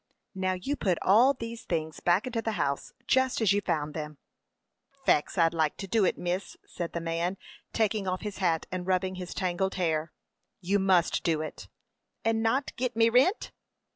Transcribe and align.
"Now 0.33 0.53
you 0.53 0.75
put 0.75 0.97
all 1.03 1.35
these 1.35 1.61
things 1.63 1.99
back 1.99 2.25
into 2.25 2.41
the 2.41 2.53
house 2.53 2.91
just 3.05 3.39
as 3.39 3.53
you 3.53 3.61
found 3.61 3.93
them." 3.93 4.17
"Faix, 5.05 5.37
I'd 5.37 5.53
like 5.53 5.77
to 5.77 5.87
do 5.87 6.05
it, 6.05 6.17
miss," 6.17 6.57
said 6.65 6.93
the 6.93 6.99
man, 6.99 7.37
taking 7.71 8.07
off 8.07 8.21
his 8.21 8.39
hat 8.39 8.65
and 8.71 8.87
rubbing 8.87 9.17
his 9.21 9.35
tangled 9.35 9.75
hair. 9.75 10.11
"You 10.59 10.79
must 10.79 11.21
do 11.23 11.41
it." 11.41 11.67
"And 12.25 12.41
not 12.41 12.75
git 12.77 12.95
me 12.95 13.09
rint?" 13.09 13.51